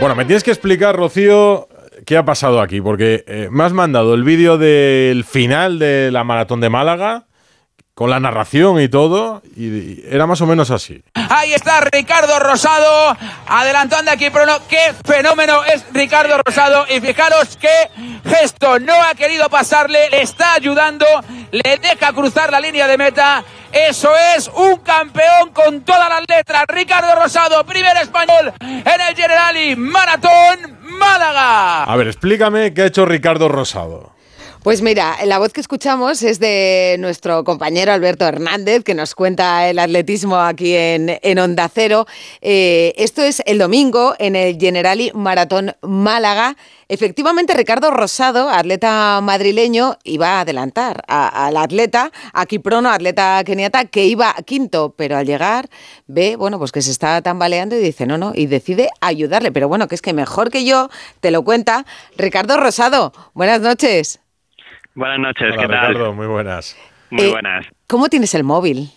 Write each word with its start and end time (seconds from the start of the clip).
Bueno, 0.00 0.14
me 0.14 0.24
tienes 0.24 0.42
que 0.42 0.50
explicar, 0.50 0.96
Rocío, 0.96 1.68
qué 2.06 2.16
ha 2.16 2.24
pasado 2.24 2.62
aquí, 2.62 2.80
porque 2.80 3.22
eh, 3.26 3.48
me 3.50 3.64
has 3.64 3.74
mandado 3.74 4.14
el 4.14 4.24
vídeo 4.24 4.56
del 4.56 5.24
final 5.24 5.78
de 5.78 6.10
la 6.10 6.24
maratón 6.24 6.62
de 6.62 6.70
Málaga 6.70 7.26
con 7.92 8.08
la 8.08 8.18
narración 8.18 8.80
y 8.80 8.88
todo, 8.88 9.42
y, 9.54 10.02
era 10.08 10.26
más 10.26 10.40
o 10.40 10.46
menos 10.46 10.70
así. 10.70 11.02
Ahí 11.12 11.52
está 11.52 11.82
Ricardo 11.82 12.38
Rosado, 12.38 13.14
adelantando 13.46 14.10
aquí 14.10 14.30
Bruno. 14.30 14.54
Qué 14.70 14.94
fenómeno 15.04 15.62
es 15.64 15.84
Ricardo 15.92 16.40
Rosado. 16.46 16.86
Y 16.88 16.98
fijaros 17.02 17.58
qué 17.60 17.90
gesto, 18.24 18.78
no 18.78 18.94
ha 18.94 19.14
querido 19.14 19.50
pasarle, 19.50 20.08
le 20.08 20.22
está 20.22 20.54
ayudando, 20.54 21.04
le 21.50 21.76
deja 21.76 22.14
cruzar 22.14 22.50
la 22.50 22.60
línea 22.60 22.86
de 22.86 22.96
meta. 22.96 23.44
Eso 23.72 24.10
es 24.36 24.48
un 24.48 24.78
campeón 24.78 25.50
con 25.52 25.82
todas 25.82 26.08
las 26.08 26.22
letras. 26.28 26.64
Ricardo 26.68 27.14
Rosado, 27.14 27.64
primer 27.64 27.96
español 27.98 28.52
en 28.60 29.00
el 29.00 29.16
Generali 29.16 29.76
Maratón 29.76 30.78
Málaga. 30.82 31.84
A 31.84 31.96
ver, 31.96 32.08
explícame 32.08 32.74
qué 32.74 32.82
ha 32.82 32.86
hecho 32.86 33.06
Ricardo 33.06 33.48
Rosado. 33.48 34.12
Pues 34.62 34.82
mira, 34.82 35.16
la 35.24 35.38
voz 35.38 35.54
que 35.54 35.62
escuchamos 35.62 36.22
es 36.22 36.38
de 36.38 36.96
nuestro 36.98 37.44
compañero 37.44 37.92
Alberto 37.92 38.26
Hernández, 38.26 38.84
que 38.84 38.94
nos 38.94 39.14
cuenta 39.14 39.66
el 39.70 39.78
atletismo 39.78 40.36
aquí 40.36 40.76
en, 40.76 41.18
en 41.22 41.38
Onda 41.38 41.70
Cero. 41.74 42.06
Eh, 42.42 42.92
esto 42.98 43.22
es 43.22 43.42
el 43.46 43.56
domingo 43.56 44.14
en 44.18 44.36
el 44.36 44.58
Generali 44.58 45.12
Maratón 45.14 45.74
Málaga. 45.80 46.58
Efectivamente, 46.88 47.54
Ricardo 47.54 47.90
Rosado, 47.90 48.50
atleta 48.50 49.18
madrileño, 49.22 49.96
iba 50.04 50.32
a 50.32 50.40
adelantar 50.40 51.04
al 51.06 51.56
atleta, 51.56 52.12
a 52.34 52.44
Kiprono, 52.44 52.90
atleta 52.90 53.42
keniata, 53.46 53.86
que 53.86 54.04
iba 54.04 54.34
quinto, 54.44 54.92
pero 54.94 55.16
al 55.16 55.24
llegar 55.24 55.70
ve, 56.06 56.36
bueno, 56.36 56.58
pues 56.58 56.70
que 56.70 56.82
se 56.82 56.90
está 56.90 57.22
tambaleando 57.22 57.76
y 57.76 57.78
dice, 57.78 58.04
no, 58.04 58.18
no, 58.18 58.32
y 58.34 58.44
decide 58.44 58.90
ayudarle. 59.00 59.52
Pero 59.52 59.68
bueno, 59.68 59.88
que 59.88 59.94
es 59.94 60.02
que 60.02 60.12
mejor 60.12 60.50
que 60.50 60.66
yo 60.66 60.90
te 61.20 61.30
lo 61.30 61.44
cuenta 61.44 61.86
Ricardo 62.18 62.58
Rosado. 62.58 63.14
Buenas 63.32 63.62
noches. 63.62 64.20
Buenas 64.94 65.18
noches, 65.18 65.52
Hola, 65.52 65.62
¿qué 65.62 65.68
tal? 65.68 65.88
Ricardo, 65.88 66.12
muy 66.12 66.26
buenas. 66.26 66.76
Muy 67.10 67.24
Eh, 67.24 67.30
buenas. 67.30 67.66
¿Cómo 67.88 68.08
tienes 68.08 68.34
el 68.34 68.44
móvil? 68.44 68.88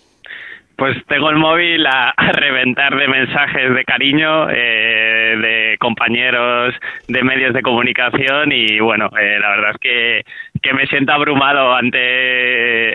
Pues 0.75 0.97
tengo 1.07 1.29
el 1.29 1.37
móvil 1.37 1.85
a, 1.85 2.09
a 2.09 2.31
reventar 2.31 2.97
de 2.97 3.07
mensajes 3.07 3.75
de 3.75 3.83
cariño 3.85 4.49
eh, 4.49 5.35
de 5.39 5.77
compañeros 5.79 6.73
de 7.07 7.23
medios 7.23 7.53
de 7.53 7.61
comunicación 7.61 8.51
y 8.51 8.79
bueno, 8.79 9.07
eh, 9.19 9.37
la 9.39 9.49
verdad 9.51 9.71
es 9.71 9.77
que, 9.79 10.23
que 10.63 10.73
me 10.73 10.87
siento 10.87 11.11
abrumado 11.11 11.73
ante 11.73 11.99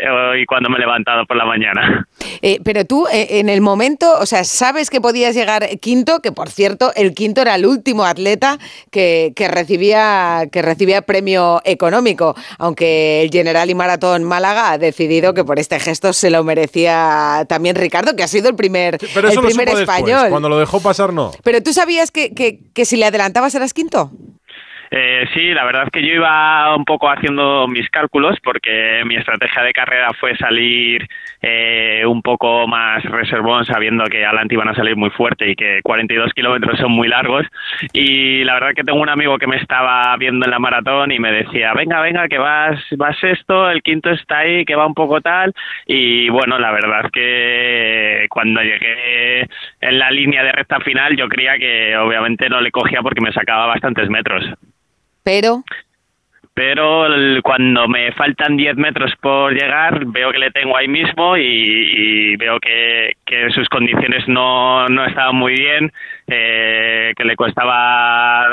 hoy 0.09 0.47
cuando 0.47 0.71
me 0.71 0.77
he 0.77 0.81
levantado 0.81 1.27
por 1.27 1.37
la 1.37 1.45
mañana. 1.45 2.09
Eh, 2.41 2.61
pero 2.65 2.85
tú, 2.85 3.07
eh, 3.13 3.41
en 3.41 3.49
el 3.49 3.61
momento, 3.61 4.19
o 4.19 4.25
sea, 4.25 4.45
sabes 4.45 4.91
que 4.91 5.01
podías 5.01 5.35
llegar 5.35 5.69
quinto, 5.81 6.21
que 6.21 6.33
por 6.33 6.49
cierto, 6.49 6.93
el 6.97 7.13
quinto 7.15 7.43
era 7.43 7.57
el 7.57 7.67
último 7.67 8.05
atleta 8.05 8.59
que, 8.91 9.33
que 9.37 9.49
recibía, 9.49 10.45
que 10.51 10.63
recibía 10.63 11.03
premio 11.03 11.61
económico, 11.65 12.35
aunque 12.59 13.23
el 13.23 13.31
General 13.31 13.69
y 13.69 13.75
Maratón 13.75 14.25
Málaga 14.25 14.73
ha 14.73 14.79
decidido 14.79 15.35
que 15.35 15.45
por 15.45 15.59
este 15.59 15.79
gesto 15.79 16.13
se 16.13 16.31
lo 16.31 16.45
merecía 16.45 17.45
también 17.49 17.77
Ricardo, 17.77 18.17
que 18.17 18.23
ha 18.23 18.29
sido 18.29 18.49
el 18.49 18.57
primer, 18.57 18.99
Pero 19.15 19.29
eso 19.29 19.41
el 19.41 19.45
lo 19.45 19.49
primer 19.49 19.67
después, 19.67 19.83
español. 19.83 20.31
cuando 20.31 20.49
lo 20.49 20.59
dejó 20.59 20.81
pasar 20.81 21.13
no. 21.13 21.33
Pero 21.43 21.63
tú 21.63 21.73
sabías 21.73 22.11
que, 22.11 22.35
que, 22.35 22.61
que 22.73 22.85
si 22.85 22.97
le 22.97 23.05
adelantabas 23.07 23.55
eras 23.55 23.75
quinto. 23.75 24.11
Eh, 24.91 25.27
sí, 25.34 25.53
la 25.53 25.64
verdad 25.64 25.84
es 25.84 25.91
que 25.91 26.03
yo 26.03 26.14
iba 26.14 26.75
un 26.75 26.84
poco 26.84 27.11
haciendo 27.11 27.69
mis 27.69 27.89
cálculos 27.91 28.39
porque 28.42 29.03
mi 29.05 29.17
estrategia 29.17 29.62
de 29.62 29.72
carrera 29.72 30.11
fue 30.19 30.36
salir 30.36 31.06
eh, 31.42 32.05
un 32.06 32.22
poco 32.22 32.67
más 32.67 33.05
reservón 33.05 33.64
sabiendo 33.64 34.05
que 34.05 34.25
adelante 34.25 34.55
iban 34.55 34.69
a 34.69 34.75
salir 34.75 34.97
muy 34.97 35.11
fuerte 35.11 35.50
y 35.50 35.56
que 35.56 35.81
42 35.83 36.33
kilómetros 36.33 36.78
son 36.78 36.92
muy 36.92 37.09
largos. 37.09 37.47
Y 37.92 38.44
la 38.44 38.55
verdad 38.55 38.75
que 38.75 38.84
tengo 38.84 39.00
un 39.00 39.09
amigo 39.09 39.39
que 39.39 39.47
me 39.47 39.56
estaba 39.56 40.16
viendo 40.16 40.47
en 40.47 40.50
la 40.50 40.59
maratón 40.59 41.12
y 41.12 41.19
me 41.19 41.33
decía 41.33 41.75
venga, 41.75 42.00
venga, 42.00 42.28
que 42.28 42.39
vas, 42.39 42.81
vas 42.97 43.16
esto, 43.22 43.70
el 43.70 43.83
quinto 43.83 44.11
está 44.11 44.39
ahí, 44.39 44.64
que 44.64 44.75
va 44.75 44.86
un 44.86 44.94
poco 44.94 45.20
tal 45.20 45.53
y 45.87 46.28
bueno, 46.31 46.59
la 46.59 46.71
verdad 46.72 47.06
es 47.06 47.12
que 47.12 48.27
cuando 48.31 48.62
llegué 48.62 49.43
en 49.81 49.98
la 49.98 50.10
línea 50.10 50.43
de 50.44 50.53
recta 50.53 50.81
final 50.81 51.16
yo 51.16 51.28
creía 51.28 51.59
que 51.59 51.97
obviamente 51.97 52.48
no 52.48 52.60
le 52.60 52.71
cogía 52.71 53.03
porque 53.03 53.21
me 53.21 53.32
sacaba 53.32 53.66
bastantes 53.66 54.09
metros 54.09 54.44
Pero 55.28 55.62
pero 56.55 57.06
cuando 57.44 57.87
me 57.87 58.11
faltan 58.12 58.56
10 58.56 58.78
metros 58.78 59.12
por 59.21 59.53
llegar, 59.53 60.05
veo 60.06 60.33
que 60.33 60.41
le 60.41 60.50
tengo 60.50 60.77
ahí 60.77 60.89
mismo 60.89 61.37
y, 61.37 62.34
veo 62.37 62.59
que, 62.59 63.15
sus 63.55 63.69
condiciones 63.69 64.27
no, 64.27 64.89
no 64.89 65.05
estaban 65.05 65.37
muy 65.37 65.53
bien, 65.53 65.93
eh, 66.27 67.12
que 67.16 67.25
le 67.25 67.37
costaba 67.37 68.49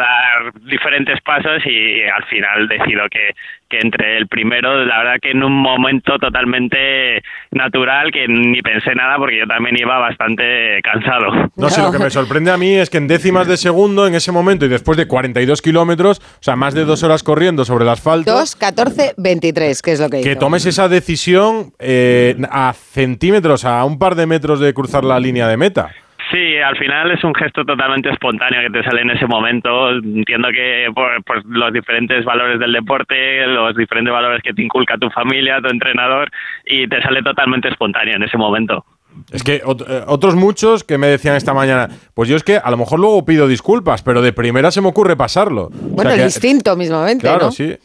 diferentes 0.75 1.22
pasos 1.22 1.63
y 1.66 2.03
al 2.03 2.24
final 2.25 2.68
decido 2.68 3.03
que, 3.09 3.34
que 3.69 3.80
entre 3.80 4.18
el 4.18 4.28
primero, 4.28 4.84
la 4.84 4.97
verdad 5.00 5.16
que 5.22 5.31
en 5.31 5.41
un 5.44 5.53
momento 5.53 6.18
totalmente 6.19 7.24
natural, 7.52 8.12
que 8.12 8.28
ni 8.28 8.62
pensé 8.62 8.94
nada 8.94 9.18
porque 9.18 9.40
yo 9.40 9.47
también 9.47 9.78
iba 9.78 9.97
bastante 9.97 10.81
cansado. 10.84 11.50
No 11.56 11.69
sé, 11.69 11.81
lo 11.81 11.91
que 11.91 12.00
me 12.00 12.09
sorprende 12.19 12.52
a 12.52 12.58
mí 12.58 12.75
es 12.75 12.90
que 12.90 12.97
en 12.97 13.08
décimas 13.08 13.47
de 13.47 13.56
segundo, 13.56 14.06
en 14.06 14.16
ese 14.16 14.31
momento 14.31 14.66
y 14.66 14.69
después 14.69 14.97
de 14.97 15.08
42 15.08 15.62
kilómetros, 15.62 16.19
o 16.19 16.44
sea, 16.44 16.56
más 16.56 16.74
de 16.74 16.84
dos 16.84 17.03
horas 17.03 17.24
corriendo 17.24 17.63
sobre 17.63 17.86
el 17.86 17.90
asfalto, 17.90 18.31
2, 18.31 18.56
14, 18.56 19.13
23, 19.18 19.81
que 19.81 19.92
es 19.94 20.00
lo 20.00 20.09
que 20.09 20.22
que 20.22 20.31
hizo. 20.31 20.40
tomes 20.40 20.66
esa 20.66 20.90
decisión 20.90 21.72
eh, 21.80 22.36
a 22.52 22.74
centímetros, 22.74 23.63
a 23.63 23.86
un 23.86 23.97
par 23.97 24.16
de 24.16 24.28
metros 24.28 24.59
de 24.59 24.74
cruzar 24.74 25.06
la 25.06 25.19
línea 25.19 25.47
de 25.47 25.57
meta. 25.57 25.92
Sí, 26.31 26.58
al 26.58 26.75
final 26.78 27.12
es 27.12 27.24
un 27.24 27.36
gesto 27.36 27.63
totalmente 27.63 28.09
espontáneo 28.09 28.62
que 28.62 28.69
te 28.80 28.84
sale 28.84 29.02
en 29.02 29.12
ese 29.12 29.28
momento. 29.28 29.90
Entiendo 29.91 30.47
que 30.50 30.88
por, 30.94 31.24
por 31.24 31.46
los 31.46 31.72
diferentes 31.72 32.25
valores 32.25 32.59
del 32.59 32.74
deporte, 32.74 33.46
los 33.47 33.75
diferentes 33.75 34.12
valores 34.12 34.41
que 34.41 34.53
te 34.53 34.62
inculca 34.63 34.97
tu 34.97 35.09
familia, 35.12 35.62
tu 35.62 35.69
entrenador, 35.69 36.30
y 36.66 36.88
te 36.88 37.02
sale 37.02 37.22
totalmente 37.22 37.69
espontáneo 37.69 38.16
en 38.16 38.24
ese 38.24 38.38
momento. 38.38 38.84
Es 39.31 39.44
que 39.44 39.56
eh, 39.56 39.62
otros 40.08 40.36
muchos 40.36 40.84
que 40.84 40.97
me 40.97 41.08
decían 41.08 41.36
esta 41.36 41.53
mañana, 41.53 41.88
pues 42.13 42.28
yo 42.28 42.36
es 42.36 42.44
que 42.44 42.57
a 42.57 42.69
lo 42.69 42.75
mejor 42.78 43.00
luego 43.00 43.24
pido 43.24 43.47
disculpas, 43.47 44.02
pero 44.03 44.22
de 44.22 44.34
primera 44.34 44.72
se 44.72 44.81
me 44.81 44.88
ocurre 44.90 45.16
pasarlo. 45.16 45.66
O 45.68 45.69
Bueno, 45.72 46.09
sea 46.12 46.16
el 46.16 46.18
que- 46.19 46.25
instinto 46.25 46.75
mismamente, 46.75 47.22
Claro, 47.22 47.46
¿no? 47.46 47.52
sí. 47.52 47.75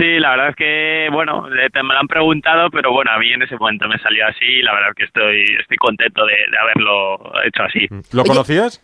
Sí, 0.00 0.18
la 0.18 0.30
verdad 0.30 0.48
es 0.50 0.56
que, 0.56 1.08
bueno, 1.12 1.46
eh, 1.54 1.68
te- 1.70 1.82
me 1.82 1.92
lo 1.92 2.00
han 2.00 2.08
preguntado, 2.08 2.70
pero 2.70 2.90
bueno, 2.90 3.10
a 3.12 3.18
mí 3.18 3.30
en 3.32 3.42
ese 3.42 3.56
momento 3.58 3.86
me 3.86 3.98
salió 3.98 4.26
así 4.26 4.44
y 4.46 4.62
la 4.62 4.72
verdad 4.72 4.88
es 4.90 4.94
que 4.96 5.04
estoy, 5.04 5.44
estoy 5.60 5.76
contento 5.76 6.24
de, 6.24 6.32
de 6.50 6.58
haberlo 6.58 7.32
hecho 7.44 7.62
así. 7.64 7.86
¿Lo 8.12 8.24
conocías? 8.24 8.82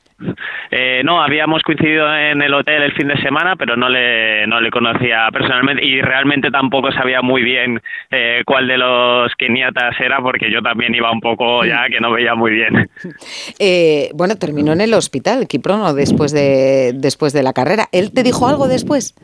Eh, 0.70 1.02
no, 1.04 1.22
habíamos 1.22 1.62
coincidido 1.62 2.14
en 2.14 2.40
el 2.40 2.52
hotel 2.54 2.82
el 2.82 2.92
fin 2.92 3.08
de 3.08 3.16
semana, 3.20 3.54
pero 3.56 3.76
no 3.76 3.88
le, 3.88 4.46
no 4.46 4.60
le 4.60 4.70
conocía 4.70 5.28
personalmente 5.30 5.84
y 5.84 6.00
realmente 6.00 6.50
tampoco 6.50 6.90
sabía 6.92 7.20
muy 7.22 7.42
bien 7.42 7.82
eh, 8.10 8.42
cuál 8.46 8.66
de 8.66 8.78
los 8.78 9.30
keniatas 9.36 9.94
era 10.00 10.20
porque 10.20 10.50
yo 10.50 10.62
también 10.62 10.94
iba 10.94 11.10
un 11.12 11.20
poco 11.20 11.64
ya 11.64 11.86
que 11.90 12.00
no 12.00 12.12
veía 12.12 12.34
muy 12.34 12.52
bien. 12.52 12.88
Eh, 13.58 14.10
bueno, 14.14 14.36
terminó 14.36 14.72
en 14.72 14.80
el 14.82 14.92
hospital, 14.94 15.46
Kiprono, 15.48 15.94
después 15.94 16.32
de, 16.32 16.92
después 16.94 17.32
de 17.32 17.42
la 17.42 17.52
carrera. 17.52 17.86
¿Él 17.92 18.12
te 18.12 18.22
dijo 18.22 18.46
algo 18.48 18.68
después? 18.68 19.14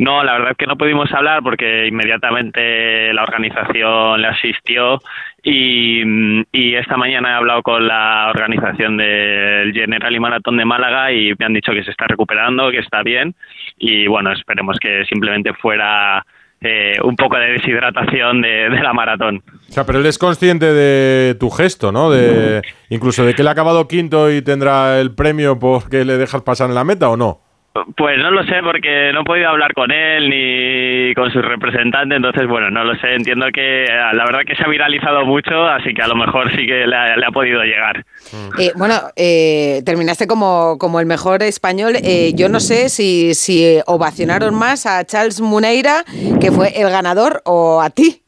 No, 0.00 0.24
la 0.24 0.32
verdad 0.32 0.50
es 0.52 0.56
que 0.56 0.66
no 0.66 0.76
pudimos 0.76 1.12
hablar 1.12 1.42
porque 1.42 1.86
inmediatamente 1.86 3.12
la 3.12 3.22
organización 3.22 4.20
le 4.20 4.28
asistió 4.28 5.00
y, 5.42 6.44
esta 6.52 6.96
mañana 6.96 7.30
he 7.30 7.34
hablado 7.34 7.62
con 7.62 7.86
la 7.86 8.30
organización 8.34 8.96
del 8.96 9.72
General 9.72 10.14
y 10.14 10.20
Maratón 10.20 10.56
de 10.56 10.64
Málaga 10.64 11.12
y 11.12 11.32
me 11.38 11.46
han 11.46 11.54
dicho 11.54 11.72
que 11.72 11.84
se 11.84 11.92
está 11.92 12.06
recuperando, 12.06 12.70
que 12.70 12.78
está 12.78 13.02
bien 13.02 13.34
y 13.78 14.06
bueno, 14.08 14.32
esperemos 14.32 14.78
que 14.80 15.04
simplemente 15.06 15.54
fuera 15.54 16.24
eh, 16.60 16.96
un 17.02 17.14
poco 17.14 17.36
de 17.36 17.52
deshidratación 17.52 18.42
de, 18.42 18.70
de 18.70 18.82
la 18.82 18.92
maratón. 18.92 19.42
O 19.68 19.72
sea, 19.72 19.84
pero 19.84 20.00
él 20.00 20.06
es 20.06 20.18
consciente 20.18 20.72
de 20.72 21.34
tu 21.36 21.50
gesto, 21.50 21.92
¿no? 21.92 22.10
De, 22.10 22.62
incluso 22.88 23.24
de 23.24 23.34
que 23.34 23.42
él 23.42 23.48
ha 23.48 23.52
acabado 23.52 23.86
quinto 23.86 24.32
y 24.32 24.42
tendrá 24.42 25.00
el 25.00 25.14
premio 25.14 25.58
porque 25.58 26.04
le 26.04 26.16
dejas 26.16 26.42
pasar 26.42 26.68
en 26.70 26.74
la 26.74 26.84
meta 26.84 27.08
o 27.08 27.16
no. 27.16 27.43
Pues 27.96 28.18
no 28.18 28.30
lo 28.30 28.44
sé 28.44 28.62
porque 28.62 29.10
no 29.12 29.22
he 29.22 29.24
podido 29.24 29.48
hablar 29.48 29.74
con 29.74 29.90
él 29.90 30.30
ni 30.30 31.12
con 31.14 31.32
su 31.32 31.42
representante, 31.42 32.14
entonces 32.14 32.46
bueno, 32.46 32.70
no 32.70 32.84
lo 32.84 32.94
sé, 33.00 33.14
entiendo 33.14 33.46
que 33.52 33.82
eh, 33.82 33.88
la 33.88 34.24
verdad 34.24 34.42
que 34.46 34.54
se 34.54 34.62
ha 34.62 34.68
viralizado 34.68 35.24
mucho, 35.24 35.66
así 35.66 35.92
que 35.92 36.00
a 36.00 36.06
lo 36.06 36.14
mejor 36.14 36.50
sí 36.52 36.66
que 36.68 36.86
le 36.86 36.94
ha, 36.94 37.16
le 37.16 37.26
ha 37.26 37.30
podido 37.30 37.64
llegar. 37.64 38.04
Eh, 38.60 38.70
bueno, 38.76 38.94
eh, 39.16 39.82
terminaste 39.84 40.28
como, 40.28 40.78
como 40.78 41.00
el 41.00 41.06
mejor 41.06 41.42
español. 41.42 41.96
Eh, 41.96 42.32
yo 42.34 42.48
no 42.48 42.60
sé 42.60 42.88
si, 42.88 43.34
si 43.34 43.80
ovacionaron 43.86 44.54
más 44.54 44.86
a 44.86 45.04
Charles 45.04 45.40
Muneira, 45.40 46.04
que 46.40 46.52
fue 46.52 46.80
el 46.80 46.90
ganador, 46.90 47.42
o 47.44 47.80
a 47.82 47.90
ti. 47.90 48.23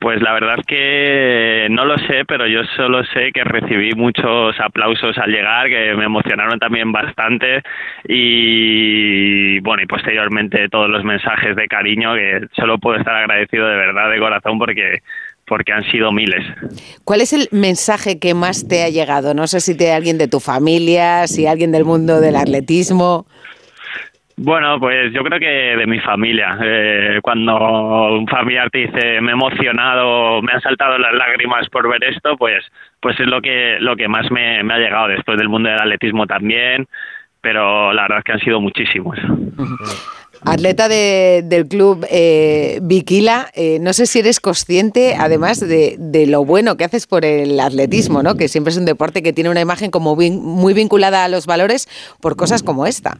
Pues 0.00 0.22
la 0.22 0.32
verdad 0.32 0.56
es 0.58 0.66
que 0.66 1.68
no 1.70 1.84
lo 1.84 1.98
sé, 1.98 2.24
pero 2.26 2.46
yo 2.46 2.64
solo 2.74 3.04
sé 3.12 3.32
que 3.34 3.44
recibí 3.44 3.92
muchos 3.92 4.58
aplausos 4.58 5.18
al 5.18 5.30
llegar, 5.30 5.68
que 5.68 5.94
me 5.94 6.06
emocionaron 6.06 6.58
también 6.58 6.90
bastante 6.90 7.62
y 8.08 9.60
bueno, 9.60 9.82
y 9.82 9.86
posteriormente 9.86 10.70
todos 10.70 10.88
los 10.88 11.04
mensajes 11.04 11.54
de 11.54 11.68
cariño 11.68 12.14
que 12.14 12.46
solo 12.56 12.78
puedo 12.78 12.98
estar 12.98 13.14
agradecido 13.14 13.68
de 13.68 13.76
verdad 13.76 14.10
de 14.10 14.18
corazón 14.18 14.58
porque 14.58 15.02
porque 15.46 15.72
han 15.72 15.84
sido 15.90 16.12
miles. 16.12 16.46
¿Cuál 17.04 17.20
es 17.20 17.34
el 17.34 17.48
mensaje 17.50 18.18
que 18.18 18.32
más 18.32 18.68
te 18.68 18.84
ha 18.84 18.88
llegado? 18.88 19.34
No 19.34 19.48
sé 19.48 19.60
si 19.60 19.76
te 19.76 19.92
alguien 19.92 20.16
de 20.16 20.28
tu 20.28 20.40
familia, 20.40 21.26
si 21.26 21.46
alguien 21.46 21.72
del 21.72 21.84
mundo 21.84 22.20
del 22.20 22.36
atletismo. 22.36 23.26
Bueno, 24.42 24.80
pues 24.80 25.12
yo 25.12 25.22
creo 25.22 25.38
que 25.38 25.76
de 25.76 25.86
mi 25.86 26.00
familia. 26.00 26.56
Eh, 26.62 27.18
cuando 27.22 27.54
un 28.14 28.26
familiar 28.26 28.70
te 28.70 28.78
dice 28.78 29.20
me 29.20 29.32
he 29.32 29.34
emocionado, 29.34 30.40
me 30.40 30.52
han 30.52 30.62
saltado 30.62 30.96
las 30.96 31.12
lágrimas 31.12 31.68
por 31.68 31.86
ver 31.90 32.02
esto, 32.04 32.38
pues, 32.38 32.64
pues 33.00 33.20
es 33.20 33.26
lo 33.26 33.42
que, 33.42 33.76
lo 33.80 33.96
que 33.96 34.08
más 34.08 34.30
me, 34.30 34.60
ha 34.60 34.78
llegado 34.78 35.08
después 35.08 35.36
del 35.36 35.50
mundo 35.50 35.68
del 35.68 35.78
atletismo 35.78 36.26
también, 36.26 36.88
pero 37.42 37.92
la 37.92 38.02
verdad 38.02 38.18
es 38.20 38.24
que 38.24 38.32
han 38.32 38.40
sido 38.40 38.62
muchísimos. 38.62 39.18
Atleta 40.46 40.88
del 40.88 41.68
club 41.68 42.06
eh, 42.10 42.78
Viquila, 42.80 43.48
eh, 43.54 43.76
no 43.78 43.92
sé 43.92 44.06
si 44.06 44.20
eres 44.20 44.40
consciente, 44.40 45.16
además 45.18 45.60
de, 45.60 45.96
de, 45.98 46.26
lo 46.26 46.46
bueno 46.46 46.78
que 46.78 46.84
haces 46.84 47.06
por 47.06 47.26
el 47.26 47.60
atletismo, 47.60 48.22
¿no? 48.22 48.36
que 48.36 48.48
siempre 48.48 48.70
es 48.70 48.78
un 48.78 48.86
deporte 48.86 49.22
que 49.22 49.34
tiene 49.34 49.50
una 49.50 49.60
imagen 49.60 49.90
como 49.90 50.16
muy 50.16 50.72
vinculada 50.72 51.24
a 51.24 51.28
los 51.28 51.44
valores 51.44 51.88
por 52.22 52.36
cosas 52.36 52.62
como 52.62 52.86
esta. 52.86 53.18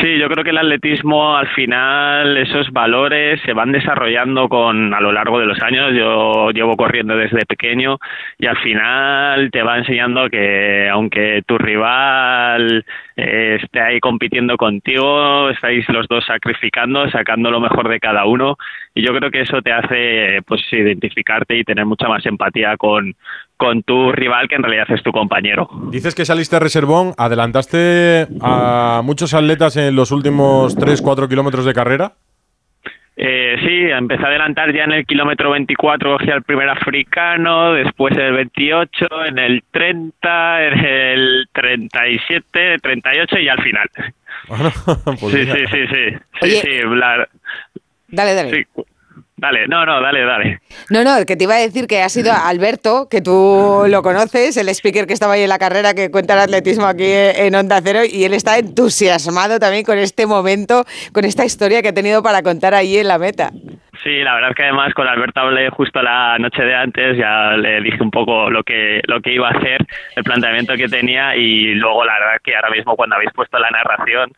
Sí, 0.00 0.16
yo 0.16 0.28
creo 0.28 0.44
que 0.44 0.50
el 0.50 0.58
atletismo 0.58 1.36
al 1.36 1.48
final 1.48 2.36
esos 2.36 2.70
valores 2.70 3.40
se 3.44 3.52
van 3.52 3.72
desarrollando 3.72 4.48
con 4.48 4.94
a 4.94 5.00
lo 5.00 5.10
largo 5.10 5.40
de 5.40 5.46
los 5.46 5.60
años. 5.60 5.92
Yo 5.92 6.50
llevo 6.52 6.76
corriendo 6.76 7.16
desde 7.16 7.44
pequeño 7.46 7.98
y 8.38 8.46
al 8.46 8.56
final 8.58 9.50
te 9.50 9.62
va 9.62 9.78
enseñando 9.78 10.30
que 10.30 10.88
aunque 10.88 11.42
tu 11.44 11.58
rival 11.58 12.84
eh, 13.16 13.58
esté 13.60 13.80
ahí 13.80 13.98
compitiendo 13.98 14.56
contigo, 14.56 15.50
estáis 15.50 15.88
los 15.88 16.06
dos 16.06 16.24
sacrificando, 16.26 17.10
sacando 17.10 17.50
lo 17.50 17.58
mejor 17.58 17.88
de 17.88 17.98
cada 17.98 18.24
uno 18.24 18.56
y 18.94 19.02
yo 19.02 19.12
creo 19.16 19.32
que 19.32 19.40
eso 19.40 19.62
te 19.62 19.72
hace 19.72 20.42
pues 20.46 20.62
identificarte 20.72 21.56
y 21.56 21.64
tener 21.64 21.86
mucha 21.86 22.08
más 22.08 22.24
empatía 22.24 22.76
con, 22.76 23.16
con 23.58 23.82
tu 23.82 24.12
rival 24.12 24.48
que 24.48 24.54
en 24.54 24.62
realidad 24.62 24.86
es 24.88 25.02
tu 25.02 25.12
compañero. 25.12 25.68
Dices 25.90 26.14
que 26.14 26.24
saliste 26.24 26.56
a 26.56 26.60
reservón, 26.60 27.12
adelantaste 27.18 28.26
a 28.40 29.02
muchos 29.04 29.34
atletas 29.34 29.76
en 29.76 29.94
los 29.94 30.12
últimos 30.12 30.78
3-4 30.78 31.28
kilómetros 31.28 31.66
de 31.66 31.74
carrera. 31.74 32.12
Eh, 33.20 33.56
sí, 33.66 33.90
empecé 33.90 34.22
a 34.22 34.28
adelantar 34.28 34.72
ya 34.72 34.84
en 34.84 34.92
el 34.92 35.04
kilómetro 35.04 35.50
24, 35.50 36.18
cogí 36.18 36.30
al 36.30 36.44
primer 36.44 36.68
africano, 36.68 37.72
después 37.72 38.16
el 38.16 38.32
28, 38.32 39.06
en 39.26 39.38
el 39.40 39.64
30, 39.72 40.64
en 40.66 40.84
el 40.84 41.48
37, 41.52 42.76
38 42.80 43.38
y 43.40 43.48
al 43.48 43.62
final. 43.62 43.90
Pues 45.20 45.34
sí, 45.34 45.44
sí, 45.44 45.66
sí, 45.68 45.86
sí, 45.88 46.18
sí, 46.40 46.50
sí, 46.50 46.80
Dale, 48.06 48.34
dale. 48.34 48.50
Sí. 48.50 48.84
Dale, 49.38 49.68
no, 49.68 49.86
no, 49.86 50.00
dale, 50.00 50.24
dale. 50.24 50.60
No, 50.90 51.04
no, 51.04 51.24
que 51.24 51.36
te 51.36 51.44
iba 51.44 51.54
a 51.54 51.60
decir 51.60 51.86
que 51.86 52.02
ha 52.02 52.08
sido 52.08 52.32
Alberto, 52.32 53.06
que 53.08 53.20
tú 53.20 53.84
lo 53.88 54.02
conoces, 54.02 54.56
el 54.56 54.68
speaker 54.68 55.06
que 55.06 55.12
estaba 55.12 55.34
ahí 55.34 55.42
en 55.42 55.48
la 55.48 55.60
carrera 55.60 55.94
que 55.94 56.10
cuenta 56.10 56.34
el 56.34 56.40
atletismo 56.40 56.86
aquí 56.86 57.06
en 57.06 57.54
Onda 57.54 57.80
Cero, 57.80 58.00
y 58.04 58.24
él 58.24 58.34
está 58.34 58.58
entusiasmado 58.58 59.60
también 59.60 59.84
con 59.84 59.96
este 59.96 60.26
momento, 60.26 60.84
con 61.12 61.24
esta 61.24 61.44
historia 61.44 61.82
que 61.82 61.88
ha 61.88 61.94
tenido 61.94 62.20
para 62.20 62.42
contar 62.42 62.74
ahí 62.74 62.98
en 62.98 63.06
la 63.06 63.18
meta. 63.18 63.52
Sí, 64.02 64.22
la 64.22 64.34
verdad 64.34 64.50
es 64.50 64.56
que 64.56 64.62
además 64.64 64.92
con 64.94 65.06
Alberto 65.06 65.40
hablé 65.40 65.70
justo 65.70 66.02
la 66.02 66.36
noche 66.38 66.64
de 66.64 66.74
antes, 66.74 67.16
ya 67.16 67.56
le 67.56 67.80
dije 67.80 68.02
un 68.02 68.10
poco 68.10 68.50
lo 68.50 68.64
que, 68.64 69.00
lo 69.06 69.20
que 69.20 69.32
iba 69.32 69.48
a 69.48 69.52
hacer, 69.52 69.86
el 70.16 70.24
planteamiento 70.24 70.74
que 70.74 70.88
tenía, 70.88 71.36
y 71.36 71.74
luego 71.74 72.04
la 72.04 72.14
verdad 72.14 72.40
que 72.42 72.56
ahora 72.56 72.70
mismo 72.70 72.96
cuando 72.96 73.16
habéis 73.16 73.32
puesto 73.32 73.58
la 73.58 73.70
narración, 73.70 74.32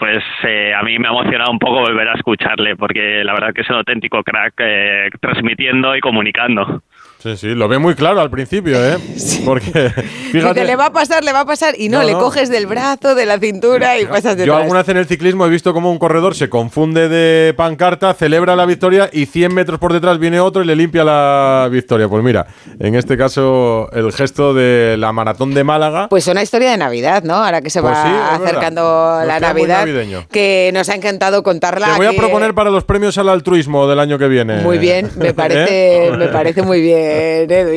pues 0.00 0.24
eh, 0.44 0.72
a 0.74 0.82
mí 0.82 0.98
me 0.98 1.08
ha 1.08 1.10
emocionado 1.10 1.52
un 1.52 1.58
poco 1.58 1.80
volver 1.80 2.08
a 2.08 2.14
escucharle, 2.14 2.74
porque 2.74 3.22
la 3.22 3.34
verdad 3.34 3.52
que 3.52 3.60
es 3.60 3.68
un 3.68 3.76
auténtico 3.76 4.22
crack 4.24 4.54
eh, 4.56 5.10
transmitiendo 5.20 5.94
y 5.94 6.00
comunicando. 6.00 6.82
Sí, 7.22 7.36
sí, 7.36 7.48
lo 7.48 7.68
ve 7.68 7.78
muy 7.78 7.94
claro 7.94 8.20
al 8.20 8.30
principio, 8.30 8.82
¿eh? 8.82 8.96
Porque, 9.44 9.90
fíjate. 10.32 10.64
le 10.64 10.74
va 10.74 10.86
a 10.86 10.92
pasar, 10.92 11.22
le 11.22 11.32
va 11.32 11.40
a 11.40 11.44
pasar, 11.44 11.74
y 11.76 11.90
no, 11.90 12.02
le 12.02 12.14
coges 12.14 12.48
del 12.48 12.66
brazo, 12.66 13.14
de 13.14 13.26
la 13.26 13.38
cintura 13.38 13.98
y 13.98 14.06
pasas 14.06 14.38
de 14.38 14.46
Yo 14.46 14.56
alguna 14.56 14.80
vez 14.80 14.88
en 14.88 14.96
el 14.96 15.06
ciclismo 15.06 15.44
he 15.44 15.50
visto 15.50 15.74
como 15.74 15.90
un 15.90 15.98
corredor 15.98 16.34
se 16.34 16.48
confunde 16.48 17.10
de 17.10 17.52
pancarta, 17.54 18.14
celebra 18.14 18.56
la 18.56 18.64
victoria 18.64 19.10
y 19.12 19.26
100 19.26 19.54
metros 19.54 19.78
por 19.78 19.92
detrás 19.92 20.18
viene 20.18 20.40
otro 20.40 20.62
y 20.62 20.66
le 20.66 20.74
limpia 20.76 21.04
la 21.04 21.68
victoria. 21.70 22.08
Pues 22.08 22.24
mira, 22.24 22.46
en 22.78 22.94
este 22.94 23.18
caso 23.18 23.90
el 23.92 24.12
gesto 24.12 24.54
de 24.54 24.96
la 24.96 25.12
maratón 25.12 25.52
de 25.52 25.62
Málaga. 25.62 26.08
Pues 26.08 26.26
una 26.26 26.42
historia 26.42 26.70
de 26.70 26.78
Navidad, 26.78 27.22
¿no? 27.22 27.34
Ahora 27.34 27.60
que 27.60 27.68
se 27.68 27.82
pues 27.82 27.92
va 27.92 28.34
acercando 28.34 29.20
la 29.26 29.40
Navidad, 29.40 29.86
que 30.30 30.70
nos 30.72 30.88
ha 30.88 30.94
encantado 30.94 31.42
contarla. 31.42 31.92
Te 31.92 31.96
voy 31.98 32.06
a 32.06 32.12
proponer 32.12 32.54
para 32.54 32.70
los 32.70 32.84
premios 32.84 33.18
al 33.18 33.28
altruismo 33.28 33.86
del 33.86 34.00
año 34.00 34.18
que 34.18 34.28
viene. 34.28 34.62
Muy 34.62 34.78
bien, 34.78 35.10
me 35.16 35.34
parece, 35.40 36.06
¿Eh? 36.06 36.16
me 36.16 36.28
parece 36.28 36.62
muy 36.62 36.80
bien. 36.80 37.09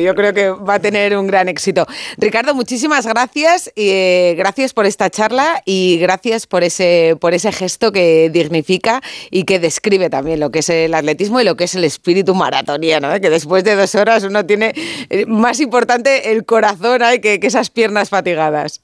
Yo 0.02 0.14
creo 0.14 0.34
que 0.34 0.50
va 0.50 0.74
a 0.74 0.80
tener 0.80 1.16
un 1.16 1.26
gran 1.26 1.48
éxito. 1.48 1.86
Ricardo, 2.18 2.54
muchísimas 2.54 3.06
gracias. 3.06 3.72
Y, 3.74 3.90
eh, 3.90 4.34
gracias 4.36 4.72
por 4.72 4.86
esta 4.86 5.10
charla 5.10 5.62
y 5.64 5.98
gracias 5.98 6.46
por 6.46 6.62
ese, 6.62 7.16
por 7.20 7.34
ese 7.34 7.52
gesto 7.52 7.92
que 7.92 8.30
dignifica 8.30 9.00
y 9.30 9.44
que 9.44 9.58
describe 9.58 10.10
también 10.10 10.40
lo 10.40 10.50
que 10.50 10.60
es 10.60 10.70
el 10.70 10.94
atletismo 10.94 11.40
y 11.40 11.44
lo 11.44 11.56
que 11.56 11.64
es 11.64 11.74
el 11.74 11.84
espíritu 11.84 12.34
maratoniano. 12.34 13.12
¿eh? 13.14 13.20
Que 13.20 13.30
después 13.30 13.64
de 13.64 13.74
dos 13.74 13.94
horas 13.94 14.24
uno 14.24 14.44
tiene 14.44 14.72
eh, 15.10 15.26
más 15.26 15.60
importante 15.60 16.32
el 16.32 16.44
corazón 16.44 17.00
que, 17.22 17.38
esas 17.42 17.70
piernas 17.70 18.10
fatigadas. 18.10 18.82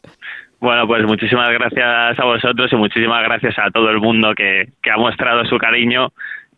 Bueno, 0.61 0.87
pues 0.87 1.05
muchísimas 1.05 1.51
gracias 1.51 2.19
a 2.19 2.25
vosotros 2.25 2.71
y 2.73 2.77
muchísimas 2.77 3.23
gracias 3.23 3.59
a 3.59 3.71
todo 3.71 3.89
el 3.91 4.01
mundo 4.01 4.35
que 4.35 4.67
ha 4.91 4.97
mostrado 4.99 5.45
su 5.47 5.57
cariño, 5.59 6.13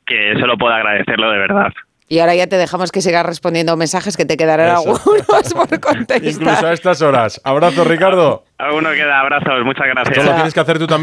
que 0.06 0.34
solo 0.40 0.58
puedo 0.58 0.74
agradecerlo 0.74 1.30
de 1.30 1.38
verdad. 1.38 1.72
Y 2.12 2.18
ahora 2.18 2.34
ya 2.34 2.46
te 2.46 2.58
dejamos 2.58 2.92
que 2.92 3.00
sigas 3.00 3.24
respondiendo 3.24 3.74
mensajes 3.74 4.18
que 4.18 4.26
te 4.26 4.36
quedarán 4.36 4.76
algunos 4.76 5.54
por 5.54 5.80
contestar. 5.80 6.22
Incluso 6.22 6.66
a 6.66 6.74
estas 6.74 7.00
horas. 7.00 7.40
Abrazo, 7.42 7.84
Ricardo. 7.84 8.44
Alguno 8.58 8.90
queda, 8.90 9.18
abrazos, 9.18 9.64
muchas 9.64 9.86
gracias. 9.86 10.18
Esto 10.18 10.28
lo 10.28 10.34
tienes 10.34 10.52
que 10.52 10.60
hacer 10.60 10.78
tú 10.78 10.86
también. 10.86 11.00